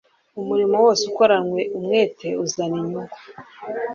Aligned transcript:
Umurimo 0.41 0.75
wose 0.85 1.03
ukoranywe 1.11 1.61
umwete 1.77 2.27
uzana 2.43 2.75
inyungu 2.81 3.15